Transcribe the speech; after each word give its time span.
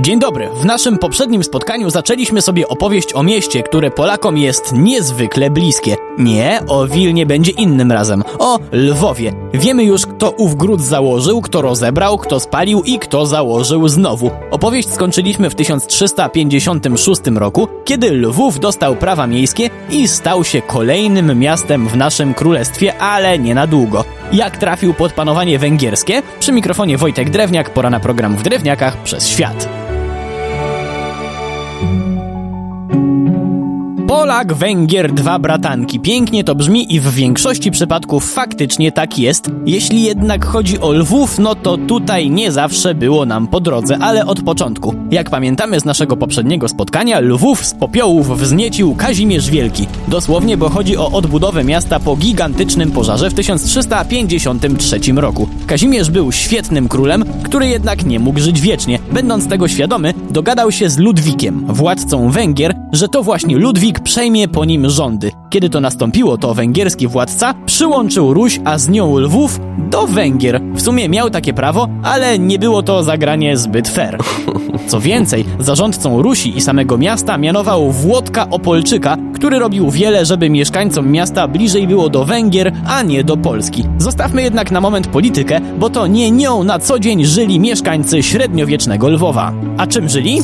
Dzień 0.00 0.18
dobry. 0.18 0.48
W 0.60 0.64
naszym 0.64 0.98
poprzednim 0.98 1.44
spotkaniu 1.44 1.90
zaczęliśmy 1.90 2.42
sobie 2.42 2.68
opowieść 2.68 3.14
o 3.14 3.22
mieście, 3.22 3.62
które 3.62 3.90
Polakom 3.90 4.38
jest 4.38 4.72
niezwykle 4.72 5.50
bliskie. 5.50 5.96
Nie, 6.18 6.60
o 6.68 6.86
Wilnie 6.86 7.26
będzie 7.26 7.50
innym 7.50 7.92
razem. 7.92 8.22
O 8.38 8.58
Lwowie. 8.72 9.32
Wiemy 9.54 9.84
już, 9.84 10.06
kto 10.06 10.30
ów 10.30 10.56
gród 10.56 10.80
założył, 10.80 11.40
kto 11.40 11.62
rozebrał, 11.62 12.18
kto 12.18 12.40
spalił 12.40 12.82
i 12.82 12.98
kto 12.98 13.26
założył 13.26 13.88
znowu. 13.88 14.30
Opowieść 14.50 14.90
skończyliśmy 14.90 15.50
w 15.50 15.54
1356 15.54 17.20
roku, 17.34 17.68
kiedy 17.84 18.12
Lwów 18.12 18.60
dostał 18.60 18.96
prawa 18.96 19.26
miejskie 19.26 19.70
i 19.90 20.08
stał 20.08 20.44
się 20.44 20.62
kolejnym 20.62 21.38
miastem 21.38 21.88
w 21.88 21.96
naszym 21.96 22.34
królestwie, 22.34 22.98
ale 22.98 23.38
nie 23.38 23.54
na 23.54 23.66
długo. 23.66 24.04
Jak 24.32 24.56
trafił 24.56 24.94
pod 24.94 25.12
panowanie 25.12 25.58
węgierskie? 25.58 26.22
Przy 26.40 26.52
mikrofonie 26.52 26.98
Wojtek 26.98 27.30
Drewniak, 27.30 27.70
pora 27.70 27.90
na 27.90 28.00
program 28.00 28.36
w 28.36 28.42
Drewniakach 28.42 29.02
przez 29.02 29.28
świat. 29.28 29.79
Polak, 34.10 34.52
Węgier, 34.52 35.12
dwa 35.12 35.38
bratanki. 35.38 36.00
Pięknie 36.00 36.44
to 36.44 36.54
brzmi 36.54 36.94
i 36.94 37.00
w 37.00 37.10
większości 37.14 37.70
przypadków 37.70 38.32
faktycznie 38.32 38.92
tak 38.92 39.18
jest. 39.18 39.50
Jeśli 39.66 40.02
jednak 40.02 40.44
chodzi 40.44 40.80
o 40.80 40.92
Lwów, 40.92 41.38
no 41.38 41.54
to 41.54 41.76
tutaj 41.76 42.30
nie 42.30 42.52
zawsze 42.52 42.94
było 42.94 43.26
nam 43.26 43.48
po 43.48 43.60
drodze, 43.60 43.98
ale 44.00 44.26
od 44.26 44.42
początku. 44.42 44.94
Jak 45.10 45.30
pamiętamy 45.30 45.80
z 45.80 45.84
naszego 45.84 46.16
poprzedniego 46.16 46.68
spotkania, 46.68 47.20
Lwów 47.20 47.66
z 47.66 47.74
popiołów 47.74 48.38
wzniecił 48.40 48.94
Kazimierz 48.94 49.50
Wielki. 49.50 49.86
Dosłownie, 50.08 50.56
bo 50.56 50.68
chodzi 50.68 50.96
o 50.96 51.10
odbudowę 51.10 51.64
miasta 51.64 52.00
po 52.00 52.16
gigantycznym 52.16 52.90
pożarze 52.90 53.30
w 53.30 53.34
1353 53.34 55.00
roku. 55.16 55.48
Kazimierz 55.66 56.10
był 56.10 56.32
świetnym 56.32 56.88
królem, 56.88 57.24
który 57.42 57.68
jednak 57.68 58.06
nie 58.06 58.20
mógł 58.20 58.40
żyć 58.40 58.60
wiecznie. 58.60 58.98
Będąc 59.12 59.48
tego 59.48 59.68
świadomy, 59.68 60.14
dogadał 60.30 60.72
się 60.72 60.90
z 60.90 60.98
Ludwikiem, 60.98 61.64
władcą 61.68 62.30
Węgier, 62.30 62.74
że 62.92 63.08
to 63.08 63.22
właśnie 63.22 63.56
Ludwik 63.56 63.99
przejmie 64.00 64.48
po 64.48 64.64
nim 64.64 64.90
rządy. 64.90 65.32
Kiedy 65.50 65.70
to 65.70 65.80
nastąpiło, 65.80 66.38
to 66.38 66.54
węgierski 66.54 67.06
władca 67.06 67.54
przyłączył 67.66 68.34
Ruś, 68.34 68.60
a 68.64 68.78
z 68.78 68.88
nią 68.88 69.18
Lwów 69.18 69.60
do 69.90 70.06
Węgier. 70.06 70.60
W 70.74 70.82
sumie 70.82 71.08
miał 71.08 71.30
takie 71.30 71.54
prawo, 71.54 71.88
ale 72.02 72.38
nie 72.38 72.58
było 72.58 72.82
to 72.82 73.02
zagranie 73.02 73.56
zbyt 73.56 73.88
fair. 73.88 74.18
Co 74.86 75.00
więcej, 75.00 75.44
zarządcą 75.58 76.22
Rusi 76.22 76.56
i 76.56 76.60
samego 76.60 76.98
miasta 76.98 77.38
mianował 77.38 77.90
Włodka 77.90 78.50
Opolczyka, 78.50 79.16
który 79.34 79.58
robił 79.58 79.90
wiele, 79.90 80.26
żeby 80.26 80.50
mieszkańcom 80.50 81.10
miasta 81.10 81.48
bliżej 81.48 81.86
było 81.86 82.08
do 82.08 82.24
Węgier, 82.24 82.72
a 82.86 83.02
nie 83.02 83.24
do 83.24 83.36
Polski. 83.36 83.84
Zostawmy 83.98 84.42
jednak 84.42 84.70
na 84.70 84.80
moment 84.80 85.06
politykę, 85.06 85.60
bo 85.78 85.90
to 85.90 86.06
nie 86.06 86.30
nią 86.30 86.64
na 86.64 86.78
co 86.78 86.98
dzień 86.98 87.24
żyli 87.24 87.60
mieszkańcy 87.60 88.22
średniowiecznego 88.22 89.08
Lwowa. 89.08 89.52
A 89.78 89.86
czym 89.86 90.08
żyli? 90.08 90.40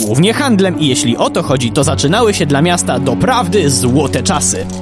Głównie 0.00 0.32
handlem 0.32 0.80
i 0.80 0.86
jeśli 0.86 1.16
o 1.16 1.30
to 1.30 1.42
chodzi, 1.42 1.70
to 1.70 1.84
zaczynały 1.84 2.34
się 2.34 2.46
dla 2.46 2.62
miasta 2.62 2.98
doprawdy 2.98 3.70
złote 3.70 4.22
czasy. 4.22 4.31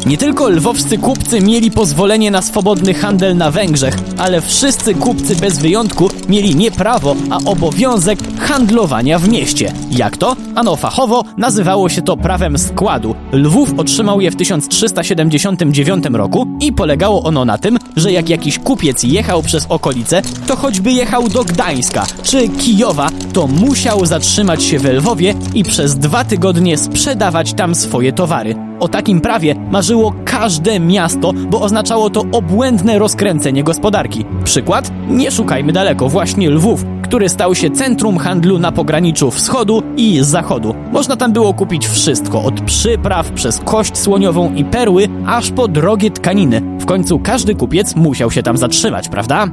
Nie 0.07 0.19
tylko 0.19 0.49
lwowscy 0.49 0.99
kupcy 0.99 1.41
mieli 1.41 1.71
pozwolenie 1.71 2.31
na 2.31 2.43
swobodny 2.43 2.95
handel 2.95 3.37
na 3.37 3.51
Węgrzech, 3.51 3.95
ale 4.19 4.41
wszyscy 4.41 4.95
kupcy 4.95 5.37
bez 5.37 5.59
wyjątku 5.59 6.11
mieli 6.29 6.57
nie 6.57 6.71
prawo, 6.71 7.17
a 7.31 7.39
obowiązek 7.45 8.19
handlowania 8.39 9.19
w 9.19 9.29
mieście. 9.29 9.73
Jak 9.91 10.17
to? 10.17 10.37
Ano 10.55 10.77
fachowo 10.77 11.25
nazywało 11.37 11.89
się 11.89 12.03
to 12.03 12.17
prawem 12.17 12.59
składu. 12.59 13.15
Lwów 13.33 13.79
otrzymał 13.79 14.21
je 14.21 14.31
w 14.31 14.37
1379 14.37 16.05
roku 16.13 16.47
i 16.61 16.73
polegało 16.73 17.23
ono 17.23 17.45
na 17.45 17.59
tym, 17.59 17.79
że 17.97 18.13
jak 18.13 18.29
jakiś 18.29 18.59
kupiec 18.59 19.03
jechał 19.03 19.43
przez 19.43 19.67
okolice, 19.69 20.23
to 20.47 20.57
choćby 20.57 20.93
jechał 20.93 21.29
do 21.29 21.45
Gdańska 21.45 22.07
czy 22.23 22.49
Kijowa, 22.49 23.09
to 23.33 23.47
musiał 23.47 24.07
zatrzymać 24.07 24.63
się 24.65 24.79
we 24.79 24.93
Lwowie 24.93 25.35
i 25.55 25.65
przez 25.65 25.99
dwa 25.99 26.25
tygodnie 26.25 26.79
sprzedawać 26.79 27.53
tam 27.53 27.75
swoje 27.75 28.13
towary. 28.13 28.70
O 28.81 28.89
takim 28.89 29.21
prawie 29.21 29.55
marzyło 29.71 30.15
każde 30.25 30.81
miasto, 30.81 31.33
bo 31.33 31.61
oznaczało 31.61 32.11
to 32.11 32.25
obłędne 32.33 32.99
rozkręcenie 32.99 33.65
gospodarki. 33.65 34.25
Przykład? 34.45 34.91
Nie 35.09 35.31
szukajmy 35.31 35.73
daleko, 35.73 36.09
właśnie 36.09 36.51
Lwów, 36.51 36.85
który 37.03 37.29
stał 37.29 37.55
się 37.55 37.71
centrum 37.71 38.19
handlu 38.19 38.59
na 38.59 38.73
pograniczu 38.73 39.31
wschodu 39.31 39.83
i 39.97 40.19
zachodu. 40.23 40.75
Można 40.93 41.17
tam 41.17 41.33
było 41.33 41.55
kupić 41.55 41.89
wszystko, 41.89 42.43
od 42.43 42.61
przypraw 42.61 43.31
przez 43.31 43.59
kość 43.59 43.99
słoniową 43.99 44.55
i 44.55 44.65
perły, 44.65 45.09
aż 45.27 45.51
po 45.51 45.69
drogie 45.69 46.11
tkaniny. 46.11 46.63
W 46.79 46.87
końcu 46.87 47.19
każdy 47.19 47.55
kupiec 47.55 47.97
musiał 47.97 48.31
się 48.31 48.43
tam 48.43 48.57
zatrzymać, 48.57 49.09
prawda? 49.09 49.49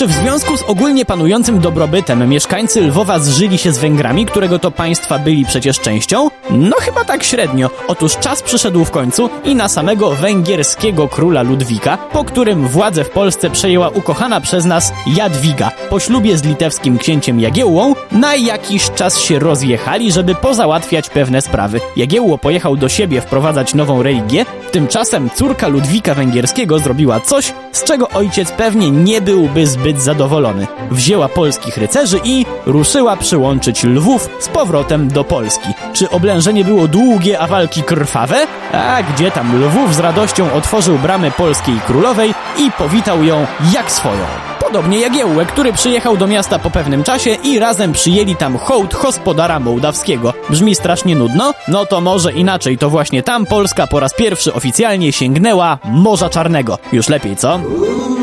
Czy 0.00 0.06
w 0.06 0.12
związku 0.12 0.56
z 0.56 0.62
ogólnie 0.62 1.04
panującym 1.04 1.58
dobrobytem 1.58 2.28
mieszkańcy 2.28 2.80
Lwowa 2.80 3.18
zżyli 3.18 3.58
się 3.58 3.72
z 3.72 3.78
Węgrami, 3.78 4.26
którego 4.26 4.58
to 4.58 4.70
państwa 4.70 5.18
byli 5.18 5.44
przecież 5.44 5.80
częścią? 5.80 6.28
No 6.50 6.76
chyba 6.80 7.04
tak 7.04 7.24
średnio. 7.24 7.70
Otóż 7.88 8.16
czas 8.16 8.42
przyszedł 8.42 8.84
w 8.84 8.90
końcu 8.90 9.30
i 9.44 9.54
na 9.54 9.68
samego 9.68 10.10
węgierskiego 10.10 11.08
króla 11.08 11.42
Ludwika, 11.42 11.96
po 11.96 12.24
którym 12.24 12.68
władzę 12.68 13.04
w 13.04 13.10
Polsce 13.10 13.50
przejęła 13.50 13.88
ukochana 13.88 14.40
przez 14.40 14.64
nas 14.64 14.92
Jadwiga. 15.06 15.70
Po 15.90 16.00
ślubie 16.00 16.36
z 16.36 16.44
litewskim 16.44 16.98
księciem 16.98 17.40
Jagiełłą 17.40 17.94
na 18.12 18.34
jakiś 18.34 18.90
czas 18.90 19.18
się 19.18 19.38
rozjechali, 19.38 20.12
żeby 20.12 20.34
pozałatwiać 20.34 21.10
pewne 21.10 21.42
sprawy. 21.42 21.80
Jagiełło 21.96 22.38
pojechał 22.38 22.76
do 22.76 22.88
siebie 22.88 23.20
wprowadzać 23.20 23.74
nową 23.74 24.02
religię, 24.02 24.46
tymczasem 24.72 25.30
córka 25.34 25.68
Ludwika 25.68 26.14
Węgierskiego 26.14 26.78
zrobiła 26.78 27.20
coś, 27.20 27.52
z 27.72 27.84
czego 27.84 28.08
ojciec 28.08 28.52
pewnie 28.52 28.90
nie 28.90 29.20
byłby 29.20 29.66
zbyt 29.66 29.89
zadowolony. 29.98 30.66
Wzięła 30.90 31.28
polskich 31.28 31.76
rycerzy 31.76 32.20
i 32.24 32.46
ruszyła 32.66 33.16
przyłączyć 33.16 33.84
Lwów 33.84 34.28
z 34.40 34.48
powrotem 34.48 35.08
do 35.08 35.24
Polski. 35.24 35.68
Czy 35.92 36.10
oblężenie 36.10 36.64
było 36.64 36.88
długie, 36.88 37.38
a 37.38 37.46
walki 37.46 37.82
krwawe? 37.82 38.46
A 38.72 39.02
gdzie 39.02 39.30
tam 39.30 39.64
Lwów 39.64 39.94
z 39.94 39.98
radością 39.98 40.52
otworzył 40.52 40.98
bramy 40.98 41.30
polskiej 41.30 41.80
królowej 41.86 42.34
i 42.58 42.70
powitał 42.70 43.24
ją 43.24 43.46
jak 43.74 43.90
swoją. 43.92 44.24
Podobnie 44.60 45.00
Jagiełłę, 45.00 45.46
który 45.46 45.72
przyjechał 45.72 46.16
do 46.16 46.26
miasta 46.26 46.58
po 46.58 46.70
pewnym 46.70 47.04
czasie 47.04 47.30
i 47.44 47.58
razem 47.58 47.92
przyjęli 47.92 48.36
tam 48.36 48.58
hołd 48.58 48.96
gospodara 49.02 49.60
mołdawskiego. 49.60 50.32
Brzmi 50.50 50.74
strasznie 50.74 51.16
nudno? 51.16 51.54
No 51.68 51.86
to 51.86 52.00
może 52.00 52.32
inaczej, 52.32 52.78
to 52.78 52.90
właśnie 52.90 53.22
tam 53.22 53.46
Polska 53.46 53.86
po 53.86 54.00
raz 54.00 54.14
pierwszy 54.14 54.54
oficjalnie 54.54 55.12
sięgnęła 55.12 55.78
Morza 55.84 56.28
Czarnego. 56.28 56.78
Już 56.92 57.08
lepiej, 57.08 57.36
co? 57.36 57.60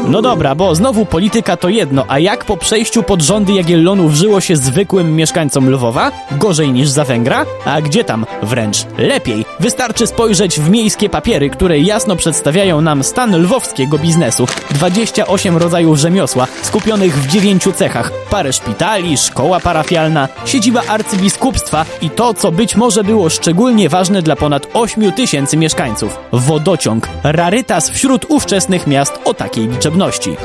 No 0.10 0.22
dobra, 0.22 0.56
bo 0.56 0.76
znowu 0.76 1.06
polityka 1.06 1.58
to 1.58 1.70
jedno, 1.70 2.06
a 2.08 2.20
jak 2.20 2.46
po 2.46 2.58
przejściu 2.58 3.04
pod 3.04 3.22
rządy 3.22 3.54
Jagiellonów 3.54 4.14
żyło 4.14 4.42
się 4.42 4.56
zwykłym 4.56 5.16
mieszkańcom 5.16 5.70
Lwowa? 5.70 6.12
Gorzej 6.32 6.72
niż 6.72 6.90
za 6.90 7.04
Węgra? 7.04 7.46
A 7.66 7.82
gdzie 7.82 8.04
tam? 8.04 8.26
Wręcz 8.44 8.78
lepiej. 8.98 9.46
Wystarczy 9.60 10.08
spojrzeć 10.08 10.60
w 10.60 10.70
miejskie 10.70 11.10
papiery, 11.10 11.50
które 11.50 11.80
jasno 11.80 12.16
przedstawiają 12.16 12.82
nam 12.82 13.04
stan 13.04 13.42
lwowskiego 13.42 13.98
biznesu. 14.00 14.48
28 14.72 15.58
rodzajów 15.58 15.98
rzemiosła, 15.98 16.48
skupionych 16.62 17.16
w 17.16 17.28
dziewięciu 17.28 17.72
cechach. 17.72 18.12
Parę 18.30 18.54
szpitali, 18.54 19.18
szkoła 19.18 19.60
parafialna, 19.60 20.28
siedziba 20.46 20.82
arcybiskupstwa 20.88 21.86
i 22.02 22.10
to, 22.10 22.34
co 22.34 22.52
być 22.52 22.76
może 22.76 23.04
było 23.04 23.30
szczególnie 23.30 23.90
ważne 23.90 24.22
dla 24.22 24.36
ponad 24.36 24.68
8 24.74 25.12
tysięcy 25.12 25.58
mieszkańców. 25.58 26.18
Wodociąg. 26.32 27.10
Rarytas 27.24 27.90
wśród 27.90 28.26
ówczesnych 28.30 28.88
miast 28.88 29.20
o 29.26 29.34
takiej 29.34 29.68
liczebności. 29.68 29.97
W 29.98 30.38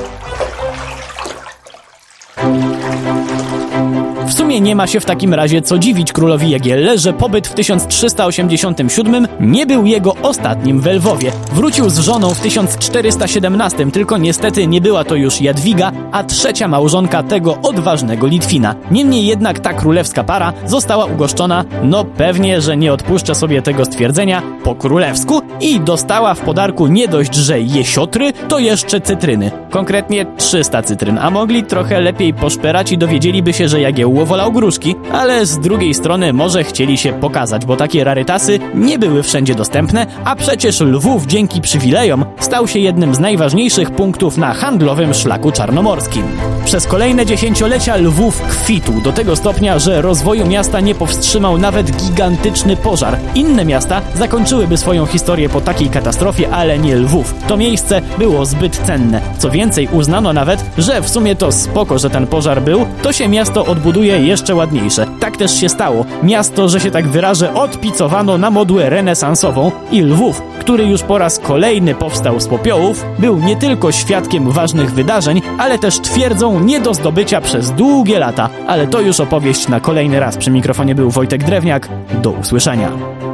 sumie 4.52 4.60
nie 4.60 4.76
ma 4.76 4.86
się 4.86 5.00
w 5.00 5.04
takim 5.04 5.34
razie 5.34 5.62
co 5.62 5.78
dziwić 5.78 6.12
królowi 6.12 6.50
Jagielle, 6.50 6.98
że 6.98 7.12
pobyt 7.12 7.48
w 7.48 7.54
1387 7.54 9.28
nie 9.40 9.66
był 9.66 9.86
jego 9.86 10.14
ostatnim 10.22 10.80
w 10.80 10.86
Lwowie. 10.86 11.32
Wrócił 11.52 11.90
z 11.90 11.98
żoną 11.98 12.34
w 12.34 12.40
1417, 12.40 13.90
tylko 13.90 14.18
niestety 14.18 14.66
nie 14.66 14.80
była 14.80 15.04
to 15.04 15.14
już 15.14 15.40
Jadwiga, 15.40 15.92
a 16.12 16.24
trzecia 16.24 16.68
małżonka 16.68 17.22
tego 17.22 17.58
odważnego 17.62 18.26
Litwina. 18.26 18.74
Niemniej 18.90 19.26
jednak 19.26 19.60
ta 19.60 19.72
królewska 19.72 20.24
para 20.24 20.52
została 20.66 21.04
ugoszczona, 21.04 21.64
no 21.82 22.04
pewnie, 22.04 22.60
że 22.60 22.76
nie 22.76 22.92
odpuszczę 22.92 23.34
sobie 23.34 23.62
tego 23.62 23.84
stwierdzenia, 23.84 24.42
po 24.64 24.74
królewsku 24.74 25.42
i 25.60 25.80
dostała 25.80 26.34
w 26.34 26.40
podarku 26.40 26.86
nie 26.86 27.08
dość, 27.08 27.34
że 27.34 27.60
jesiotry, 27.60 28.32
to 28.32 28.58
jeszcze 28.58 29.00
cytryny. 29.00 29.50
Konkretnie 29.70 30.26
300 30.36 30.82
cytryn, 30.82 31.18
a 31.18 31.30
mogli 31.30 31.64
trochę 31.64 32.00
lepiej 32.00 32.34
poszperać 32.34 32.92
i 32.92 32.98
dowiedzieliby 32.98 33.52
się, 33.52 33.68
że 33.68 33.80
Jagiełło 33.80 34.26
wolał 34.42 34.52
gruszki, 34.52 34.94
ale 35.12 35.46
z 35.46 35.58
drugiej 35.58 35.94
strony 35.94 36.32
może 36.32 36.64
chcieli 36.64 36.98
się 36.98 37.12
pokazać, 37.12 37.66
bo 37.66 37.76
takie 37.76 38.04
rarytasy 38.04 38.58
nie 38.74 38.98
były 38.98 39.22
wszędzie 39.22 39.54
dostępne, 39.54 40.06
a 40.24 40.36
przecież 40.36 40.80
Lwów 40.80 41.26
dzięki 41.26 41.60
przywilejom 41.60 42.24
stał 42.40 42.68
się 42.68 42.78
jednym 42.78 43.14
z 43.14 43.18
najważniejszych 43.18 43.90
punktów 43.90 44.36
na 44.36 44.54
handlowym 44.54 45.14
szlaku 45.14 45.52
czarnomorskim. 45.52 46.22
Przez 46.64 46.86
kolejne 46.86 47.26
dziesięciolecia 47.26 47.96
Lwów 47.96 48.42
kwitł 48.42 49.00
do 49.00 49.12
tego 49.12 49.36
stopnia, 49.36 49.78
że 49.78 50.02
rozwoju 50.02 50.46
miasta 50.46 50.80
nie 50.80 50.94
powstrzymał 50.94 51.58
nawet 51.58 51.96
gigantyczny 51.96 52.76
pożar. 52.76 53.18
Inne 53.34 53.64
miasta 53.64 54.00
zakończyłyby 54.14 54.76
swoją 54.76 55.06
historię 55.06 55.48
po 55.48 55.60
takiej 55.60 55.88
katastrofie, 55.88 56.50
ale 56.50 56.78
nie 56.78 56.96
Lwów. 56.96 57.34
To 57.48 57.56
miejsce 57.56 58.02
było 58.18 58.46
zbyt 58.46 58.76
cenne. 58.76 59.20
Co 59.38 59.50
więcej, 59.50 59.88
uznano 59.92 60.32
nawet, 60.32 60.64
że 60.78 61.02
w 61.02 61.08
sumie 61.08 61.36
to 61.36 61.52
spoko, 61.52 61.98
że 61.98 62.10
ten 62.10 62.26
pożar 62.26 62.62
był, 62.62 62.86
to 63.02 63.12
się 63.12 63.28
miasto 63.28 63.66
odbuduje 63.66 64.26
jeszcze 64.32 64.54
ładniejsze. 64.54 65.06
Tak 65.20 65.36
też 65.36 65.60
się 65.60 65.68
stało. 65.68 66.04
Miasto, 66.22 66.68
że 66.68 66.80
się 66.80 66.90
tak 66.90 67.08
wyrażę, 67.08 67.54
odpicowano 67.54 68.38
na 68.38 68.50
modłę 68.50 68.90
renesansową 68.90 69.70
i 69.90 70.02
Lwów, 70.02 70.42
który 70.60 70.84
już 70.84 71.02
po 71.02 71.18
raz 71.18 71.38
kolejny 71.38 71.94
powstał 71.94 72.40
z 72.40 72.48
popiołów, 72.48 73.04
był 73.18 73.38
nie 73.38 73.56
tylko 73.56 73.92
świadkiem 73.92 74.50
ważnych 74.50 74.90
wydarzeń, 74.94 75.42
ale 75.58 75.78
też 75.78 76.00
twierdzą 76.00 76.60
nie 76.60 76.80
do 76.80 76.94
zdobycia 76.94 77.40
przez 77.40 77.70
długie 77.70 78.18
lata. 78.18 78.48
Ale 78.66 78.86
to 78.86 79.00
już 79.00 79.20
opowieść 79.20 79.68
na 79.68 79.80
kolejny 79.80 80.20
raz. 80.20 80.36
Przy 80.36 80.50
mikrofonie 80.50 80.94
był 80.94 81.10
Wojtek 81.10 81.44
Drewniak. 81.44 81.88
Do 82.22 82.30
usłyszenia. 82.30 83.31